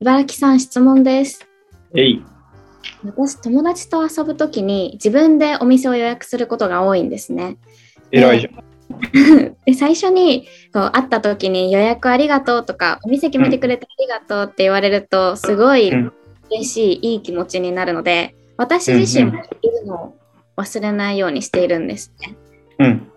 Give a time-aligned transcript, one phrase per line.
[0.00, 1.48] 茨城さん質問です。
[1.92, 2.24] えい。
[3.04, 7.56] 私、友達と遊ぶときに自分でお店を予約することが多いんですね。
[8.12, 9.56] 偉いじゃん。
[9.66, 16.12] で 最初にこう会った時に予約ありがとうとかお店決めてくれてありがとうって言われるとすごいうん
[16.50, 20.14] 嬉しいいい気持ちになるので私自身もいるのを
[20.56, 22.36] 忘れないようにしているんですね。
[22.78, 23.08] うん。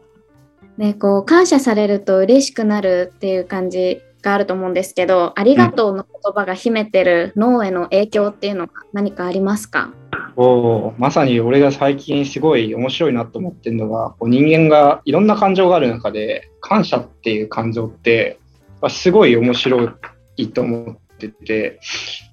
[0.78, 9.94] ねこう感謝されると嬉しくなるっていう感じがあると思うんですけどありがとうの言葉が秘めてる脳への影響っていうのが何かありますか？
[10.36, 18.40] おお、まさに俺が最近すごい面白いなと思ってるのが、こう人間がいろんな感情がある中で、感謝っていう感情って、
[18.82, 19.90] まあすごい面白
[20.38, 21.80] いと思ってて、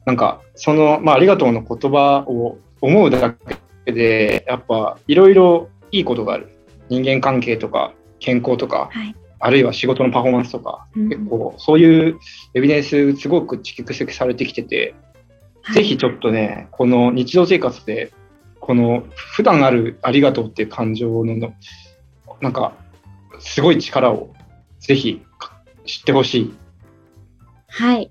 [0.04, 3.34] なんか、その、まあ、ありがとうの言葉を思うだ
[3.84, 6.48] けで、やっぱいろいろいいことがある。
[6.88, 12.18] 人間関係とか、健康とか、はいあるいは仕事のパフォーマンスとか、うん結構そういう
[12.54, 14.94] エビデンスすごく蓄積されてきてて、
[15.74, 18.12] ぜひちょっとね、この日常生活で、
[18.60, 21.52] この普段あるありがとうっていう感情の、
[22.40, 22.74] なんか、
[23.40, 24.34] すごい力を
[24.80, 25.22] ぜひ
[25.84, 26.54] 知ってほしい。
[27.68, 28.10] はい。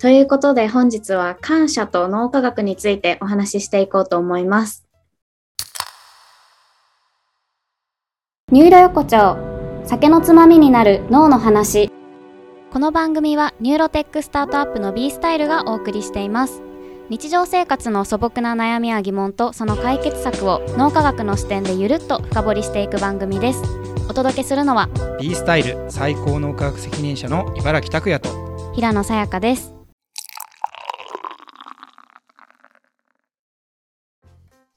[0.00, 4.86] ということで本日は感謝と脳科学についてお話ししていこうと思います。
[8.50, 9.51] ニューロ横丁
[9.84, 11.90] 酒のつまみになる脳の話。
[12.72, 16.62] この番組はニューロテックスタートアップの B スタイルがお送りしています。
[17.08, 23.62] 日常生活の素朴な悩みや疑問とその解決策を脳科学の視点でゆるっと深掘りしていく番組です。
[24.08, 24.88] お届けするのは
[25.20, 28.30] B スタイル最高脳科学責任者の茨木拓也と
[28.74, 29.74] 平野さやかです。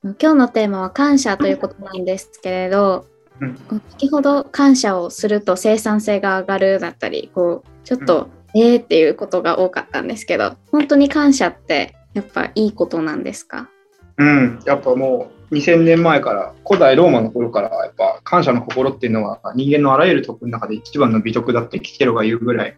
[0.03, 3.05] 今日のテーマは感謝ということなんですけれど、
[3.41, 3.57] うん。
[3.91, 13.69] 先ほど感謝をすると生産性が上がるだったりこうちょっと、えーっていうことが多かったんですけど本当に感謝ってやっぱいいことなんですか？
[14.17, 22.75] うん、やっぱもう2000年前から、古代ローマの頃から、やっぱ感謝の心っていうのは人間のあらゆる徳の中で一番の美徳だってキケロが言うぐらい、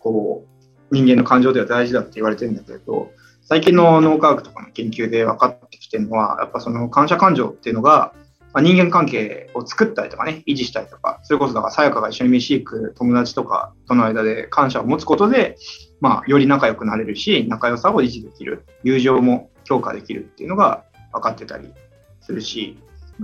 [0.00, 0.44] こ
[0.90, 3.10] う、人間の感情では大事だって言われてるんだけれど、
[3.42, 8.12] 最近の脳科学とかの研究で分かってきてるのは、やっぱその感謝感情っていうのが、
[8.52, 15.56] まあ、人間関係を作ったりとかね、維持したりとか、それこそだから、さやかが一緒に飯行く友達とかとの間で感謝を持つことで、
[16.00, 21.72] まあ、より仲良くなれるし、仲良さを維持できる、友情も強化できるっていうのが分かってたり
[22.20, 22.78] するし、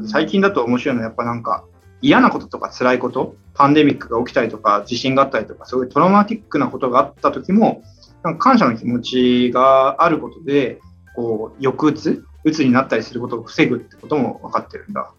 [0.06, 1.64] 最近だと面白いのはやっぱなんか
[2.02, 7.82] 嫌なこととか辛いこと、パンデミックが起きたりとか、地震があったりとか、すごいトラウマティックなことがあった時も、
[8.22, 10.80] なんか感謝の気持ちがあることで、
[11.14, 15.10] こう、抑うつ、うつになったりすることを防ぐってことも分かってるんだ。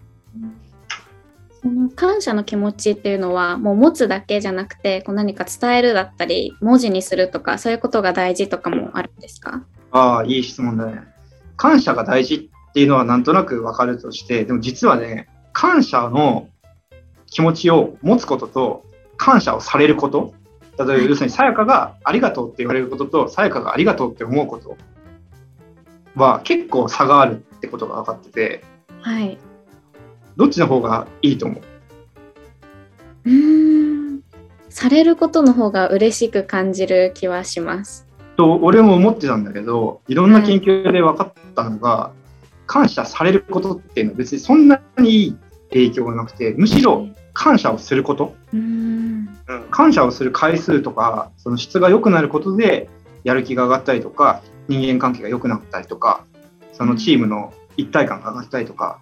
[1.61, 9.65] その感謝の気持ちっていうのはもう持つだけじゃなくてこう何か伝えるだったり文字にするとかそういうことが大事とかもあるんですか？
[9.91, 11.01] ああ、いい質問だね。
[11.57, 16.47] 感謝が大事っていうのはなんとなく分かるとして、でも実はね、感謝の
[17.25, 18.85] 気持ちを持つことと、
[19.17, 20.33] 感謝をされること、
[20.77, 24.77] 例えば要するにさやかがありがとうって言われることと、さやかがありがとうって思うこと
[26.17, 28.63] は結構差があるってことが分かってて、
[29.01, 29.37] はい。
[30.35, 31.61] どっちの方がいいと思う？
[33.25, 34.21] うーん。
[34.69, 38.05] されることの方が嬉しく感じる気はします。
[38.35, 42.11] と俺も思ってたんだけどいろんな研究で分かったのが、
[42.67, 45.37] 感謝されることっていうのは別にそんなにいい
[45.69, 49.29] 影響がなくてむしろ感謝をすること、うん。
[49.71, 52.89] 感謝をする回数とかその質が良くなることで
[53.23, 56.25] やる気が上がったりとか人間関係が良くなったりとか
[56.73, 58.99] そのチームの一体感が上がったりとか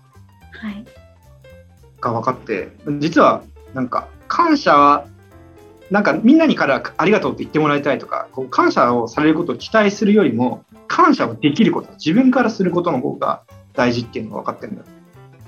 [0.52, 0.86] はい。
[2.02, 3.44] が分かって実は
[3.74, 5.08] なんか感謝は
[5.92, 13.44] なんかみんなにからありがとうって言ってもらいたいとかこう感謝をされることを期待するよりも感謝をできること自分からすることの方が
[13.74, 14.88] 大事っていうのが分かってるんだよ。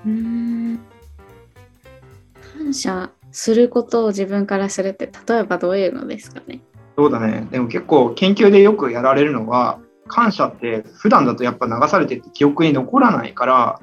[0.05, 0.79] うーん。
[2.57, 6.61] 感謝することを自分からするって例えばどういうのですかね。
[6.95, 7.47] そうだね。
[7.51, 13.79] でも結構研究でよくやられるのは感謝って普段だとやっぱ流されてって記憶に残らないから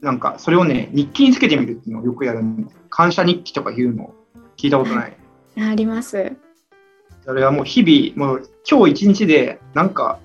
[0.00, 4.14] なんかそれをね日記につけてみるっていうのをよくやるんだ感謝日記とかいうの
[4.56, 5.16] 聞いたことない。
[5.60, 6.32] あります
[7.24, 10.18] それはもう日々、もう今日一日でなんか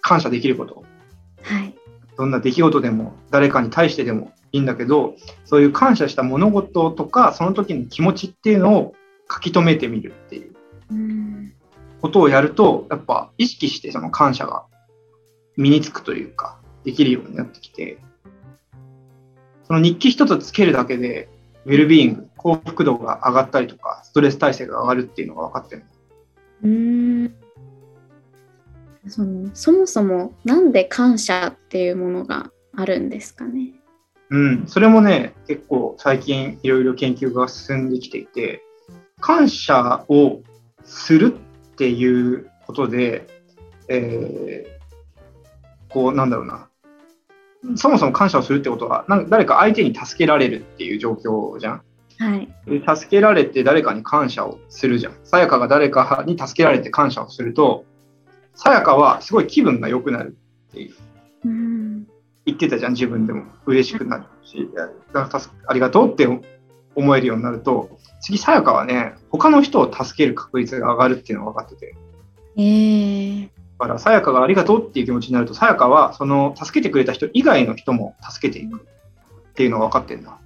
[0.00, 0.84] 感謝できること。
[1.42, 1.74] はい
[2.16, 5.14] どんな出来事でも誰かに対してでもいいんだけど、
[5.46, 8.94] そういう感謝した物事とか、その時の気持ちっていうのを
[9.32, 10.52] 書き留めてみるっていう
[10.90, 11.29] うーん
[12.00, 14.64] ことをやると、やっぱ意識してその感謝が
[15.56, 17.98] 身につくというか、できるようになってきて、
[19.64, 21.28] その日記一つつけるだけで、
[21.66, 25.84] ウェルビーイング、幸福度が上がったりとか、ストレス耐性が上がるっていうのが分かってる。
[26.62, 27.34] うーん
[29.08, 33.72] そのそもそもなんで感謝っていうものがあるんですかね？
[34.28, 38.62] うん、それもね、結構最近いろいろ研究が進んできていて、
[39.20, 40.40] 感謝を
[40.84, 41.34] する
[41.80, 43.26] っていうことで、
[43.88, 46.68] えー、こう、なんだろうな。
[47.74, 51.82] そもそも感謝をするってことは、なんか誰か相手に助けられるっていう状況じゃん。
[52.18, 52.48] はい。
[52.66, 55.14] で助けられて誰かに感謝をするじゃん。
[55.24, 57.86] さやかが誰かに助けられて感謝をすると、
[58.54, 60.36] さやかはすごい気分が良くなる
[60.68, 60.94] っていう
[61.46, 62.06] うん。
[62.44, 66.26] 言ってたじゃん、自分でも嬉しくなるし、いやだから助ありがとうって
[66.94, 71.94] 思えるようになると、次、さやかはね、他の人を助ける確率が上がるっていうのが分かってて、
[72.56, 73.48] えー、
[73.78, 80.38] だから、さやかがありがとうっていう気持ちになると、さやかはその助けてくれた人以外の人も助けていくっていうのが分かってんだ。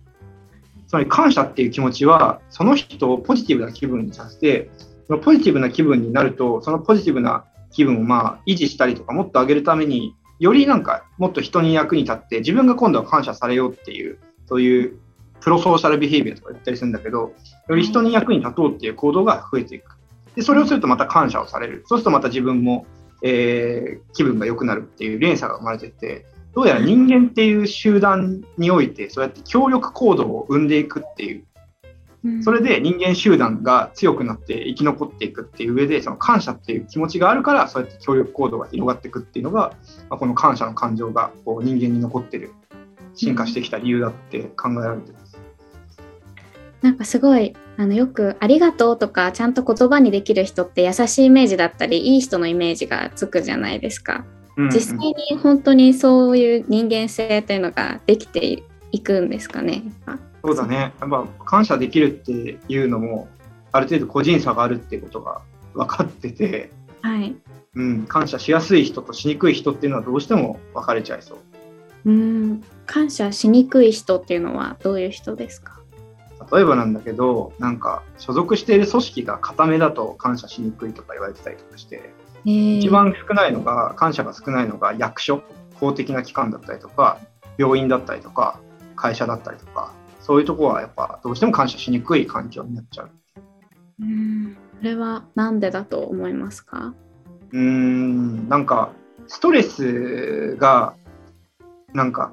[0.87, 4.70] つまり感謝っていう気持ちは、その人をポジティブな気分にさせて、
[5.06, 14.99] そのポジティブな気分になると、そのポジティブな気分をまあ維持したりとか、もっと上げるために、よりなんかもっと人に役に立って、自分が今度は感謝されようっていう、そういう
[15.44, 17.35] プロソーシャルビヘイビアとか言ったりするんだけど、
[17.69, 19.99] より人に役に立とうっていう行動が増えていく。
[20.35, 21.85] で、それをするとまた感謝をされる。
[21.87, 22.87] そうするとまた自分も、
[23.23, 26.25] えー気分が良くなるっていう連鎖が生まれてって、
[26.55, 31.44] どうやら人間っていう集団において、そうやって協力行動を生んでいくっていう、
[32.43, 39.75] それで人間集団が強くなって生き残っていくっていう上で、その感謝っていう気持ちがあるから、そうやって協力行動が広がっていくっていうのが、
[40.08, 42.52] まあ、この感謝の感情がこう人間に残ってる、
[43.14, 45.23] 進化してきた理由だって考えられてます。
[46.84, 54.26] なんかすごいあのよく「ありがとう」とかちゃんと言葉にできる人って優しいイメージだったりいい人のイメージがつくじゃないですか。
[54.58, 59.82] うんうん実際に本当にそういう人間性というのができていくんですかね。
[60.44, 60.92] そうだね。
[61.00, 63.26] やっぱ感謝できるっていうのも、
[63.72, 65.40] ある程度個人差があるってことが
[65.72, 66.70] 分かってて、
[67.02, 67.34] はい。
[67.75, 71.38] うん、感謝しやすい人としにくい人っていうのはどうしても分かれちゃいそう。
[72.06, 75.81] うん感謝しにくい人っていうのはどういう人ですか？
[76.52, 82.12] 例えばなんだけど、なんか所属している組織が固めだと感謝しにくいとか言われてたりとかして、
[82.46, 82.79] えー。
[82.79, 85.43] 一番少ないのが、感謝が少ないのが役所、
[85.81, 87.19] 公的な機関だったりとか、
[87.56, 88.61] 病院だったりとか、
[88.96, 93.11] 会社だったりとか、そういうところはやっぱどうしても感謝しにくい環境になっちゃう。
[94.00, 94.56] うん。
[94.79, 96.94] それはなんでだと思いますか？
[97.52, 98.91] うーん、なんか、
[99.26, 100.94] ストレスが、
[101.93, 102.32] なんか、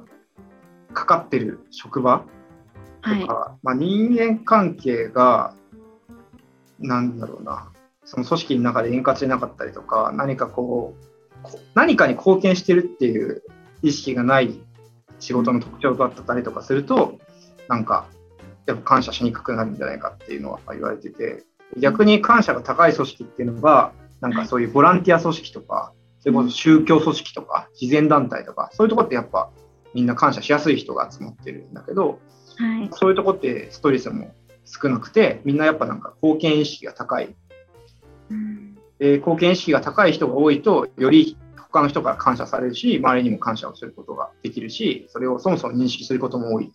[0.94, 2.26] かかってる職場
[3.02, 3.22] はい。
[3.22, 5.54] とか、まあ、人間関係が、
[6.80, 7.72] なんだろうな、
[8.06, 11.04] その組織の中で円滑でなかったりとか、何かこう、
[11.44, 13.44] こ何かに貢献してるっていう
[13.82, 14.60] 意識がない
[15.20, 17.20] 仕事の特徴だったりとかすると、
[17.68, 18.08] なんか、
[18.66, 21.44] やっぱ感謝しにくくなるんじゃないかっていうのは言われてて、
[21.78, 29.50] 逆に感謝が高い組織っていうのが、なんかそういうボランティア組織とか、それこそ宗教組織とか、慈善団体とか、そういうとこってやっぱ
[29.94, 32.20] みんな感謝しやすい人が集まってるんだけど、
[32.62, 34.34] はいそういうとこってストレスも
[34.66, 37.36] 少なくて、みんなやっぱなんか貢献意識が高い。
[38.30, 41.36] うんで貢献意識が高い人が多いと、より
[41.72, 46.72] 他の人から感謝されるし、周りにも感謝をすることができるし、それをそもそも認識することも多い。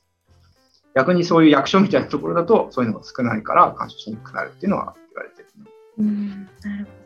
[0.97, 5.49] 逆にそういう役所みたいなところだと、そういうのが少ないから感謝しにくくなるっていうのは言われてる。
[5.99, 6.91] うんなるほ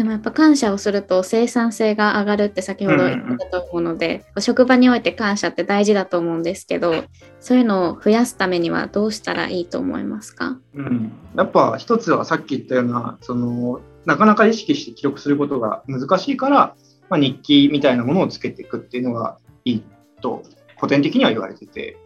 [0.00, 7.04] でもやっぱ感謝をすると生産性が上がるって先ほど言ったと思うので、職場において感謝って大事だと思うんですけど
[7.38, 10.58] そういうのを増やすためにはどうしたらいいと思いますか？
[10.74, 16.74] うん、やっぱ一つはさっき言ったようなそのなかなか意識して記録することが難しいから、
[17.10, 19.84] まあ、日記みたいなものをつけていくっていうのがいい
[20.22, 20.44] と
[20.76, 21.98] 古典的には言われてて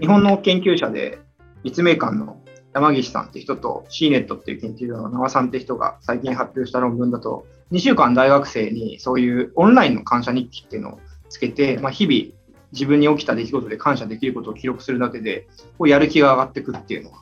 [0.00, 1.18] 日本の研究者で
[1.62, 2.40] 立命館の
[2.74, 12.38] 山岸さんって人と CNET っていう研究所の長さんって人が最近発表した論文だと2週間大学生にそういうオンラインの感謝日記っていうのをつけて、まあ、日々
[12.72, 15.48] 自分に起きた出来事で感謝できることを記録するだけで
[15.78, 17.18] こうやる気が上がってくっていうのが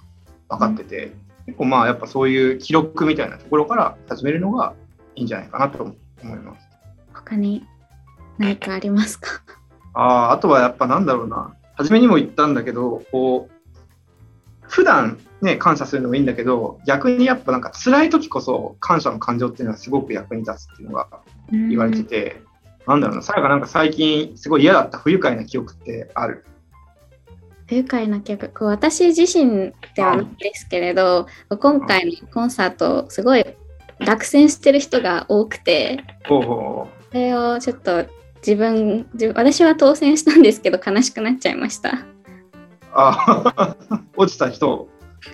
[0.49, 1.12] 分かってて、
[1.47, 4.75] 結構まあやっぱそういう記録みたいなところから始めるのが
[5.15, 5.95] いいんじゃないかなと思
[6.37, 6.67] います。
[7.15, 7.65] 他に
[8.38, 9.43] 何かありますか？
[9.95, 11.55] ああ、あとはやっぱなんだろうな。
[11.75, 13.53] 初めにも言ったんだけど、こう、
[14.62, 21.09] 普段ね、感謝するのもいいんだけど、逆にやっぱなんか辛い時こそ感謝の感情っていうのはすごく役に立つっていうのが
[21.50, 22.43] 言われてて、
[22.87, 26.45] なんだろうな、さやかなんか最近すごい嫌だった不愉快な記憶ってある？
[27.69, 31.26] 不愉快な曲こう私自身ではないですけれど
[31.59, 33.45] 今回のコンサートすごい
[33.99, 42.07] 落選してる人が多くてほうほうそれをちょっと自分自分私は当選したんですけど悲しくなっちゃいました
[42.93, 43.76] あ
[44.16, 44.88] 落ちた人？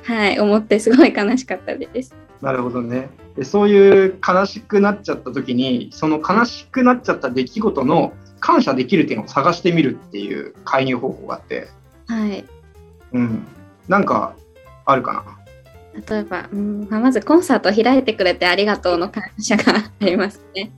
[0.05, 3.45] はい思ってすごい悲しかったですなるほどねで。
[3.45, 11.69] そういう悲しくなっちゃった時に、その悲しくなっちゃった出来事の感謝できる点を探してみるっていう介入方法があって、
[12.09, 12.45] はい。
[13.13, 13.47] うん。
[13.89, 14.35] なんか、
[14.85, 16.03] あるかな？
[16.09, 20.73] 例えば、うんまあ、まずコンサート開いてくれてありがとうの感謝がありますね。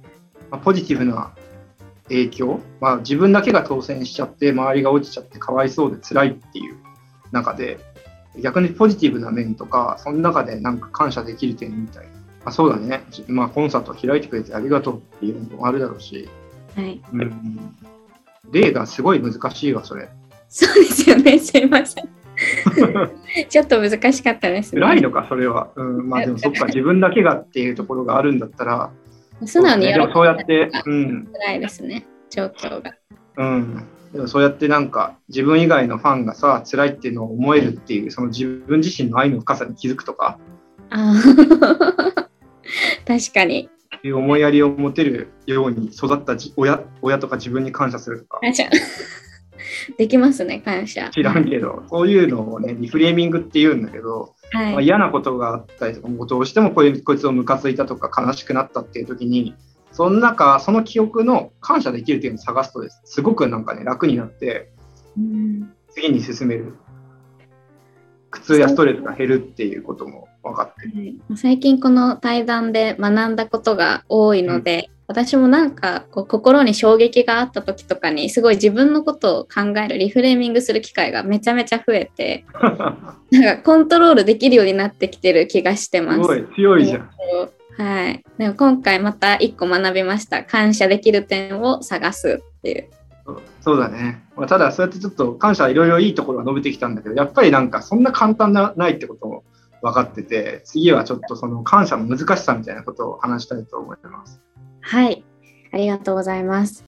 [0.51, 1.33] まあ、ポジティブな
[2.09, 6.77] 影響、まあ、自分だけが当選しちゃって周りが落ちちゃってかわいそうで辛いっていう
[7.33, 7.79] 中で
[8.41, 12.11] 逆にポジティブな面とかその中でなんか感謝できる点みたいな、
[12.47, 16.29] あ、そうだね、まあ、コンサート開いてくれてありがとうっていうのもあるだろうし、
[16.77, 17.01] はい。
[17.13, 17.77] うん、
[18.51, 20.09] 例がすごい難しいわそれ。
[20.49, 21.39] そうですよね。
[21.41, 22.09] すいません。
[23.49, 24.81] ちょっと難しかったです、ね。
[24.81, 25.71] 辛いのか、それは。
[25.77, 28.91] うん、まあでもそっか、自分だけがっていうところがあるんだったら、
[29.45, 31.29] 素直に喜ぶ、ね、そうやって、うん。
[31.33, 32.95] 辛いですね、状況が。
[33.37, 33.85] うん。
[34.15, 40.39] でもそうやってなんか自分以外のファンがさ辛いっていうのを思えるっていうその自分自身の愛の深さに気づくとか。
[40.91, 41.15] あ
[43.07, 43.69] 確かに。
[44.05, 48.41] いう思いやりを持てるように育った親親とか自分に感謝するとか。
[49.99, 51.11] できますね感謝。
[51.11, 51.83] 知らんけど。
[51.91, 59.57] そういうのをねリフレーミングって言うんだけど、はい、まあ、嫌なことがあったりとかどうしてもこいこいつをムカついたとか悲しくなったっていう時に
[59.95, 64.73] その中、その記憶の感謝できる点を探すとです、すごくなんかね、楽になって、
[65.91, 66.75] 次に進める。
[68.31, 71.15] 苦痛やストレスが減るっていうことも分かってる。
[71.37, 82.45] 最近この対談で学んだことが多いので、うん、私もなんかこう心に衝撃があった時とかにすごい自分のことを考えるリフレーミングする機会がめちゃめちゃ増えて
[83.31, 86.23] なんかコントロールできるようになってきてる気がしてます。
[86.23, 87.11] すごい強いじゃん。
[87.77, 88.25] はい。
[88.39, 90.45] でも今回また一個学びました。
[90.45, 92.89] 感謝できる点を探すっていう。
[93.61, 94.23] そうだね。
[94.37, 99.45] まあ、ただ、そうやってちょっと感謝いろいろいいところが伸びてきたんだけど、やっぱりなんかそんな簡単なないってことも
[99.81, 104.41] 分かってて、次はちょっとその感謝の難しさみたいなことを話したいと思います。
[104.81, 105.25] はい。
[105.73, 106.85] ありがとうございます。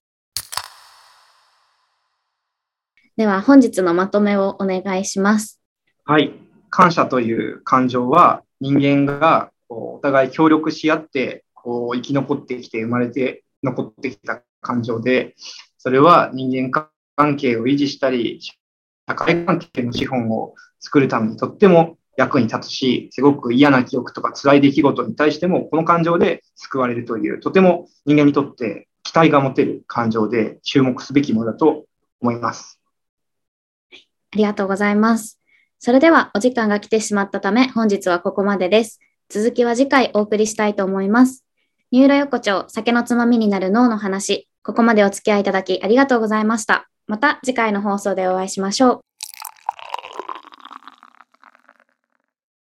[3.17, 5.59] では本日のまとめをお願いします。
[6.05, 6.33] はい。
[6.69, 15.35] 感謝という感情は人間がこうお互い協力し合ってこう生き残ってきて生まれて残ってきた感情で、
[15.77, 18.39] それは人間関係を維持したり、
[19.07, 31.85] 社会関係の資本を作るためにとっても役に立つし、すごく嫌な記憶とか辛い出来事に対しても、この感情で救われるという、とても人間にとって期待が持てる感情で注目すべきものだと
[32.19, 32.79] 思います。
[33.91, 35.39] ありがとうございます。
[35.79, 38.99] それではお時間が来てしまったため、本日はここまでです。
[39.29, 41.43] 続きは次回お送りしたいと思います。
[41.91, 44.47] ニューロ横丁酒のつまみになる脳の話。
[44.63, 46.87] ここまでお付き合いいただきありがとうございました。
[47.07, 49.01] また次回の放送でお会いしましょう。